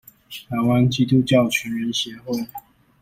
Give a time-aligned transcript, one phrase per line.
[0.31, 2.47] 臺灣基督教全人協會